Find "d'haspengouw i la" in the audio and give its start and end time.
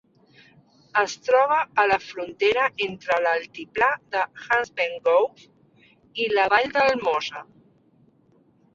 4.17-6.51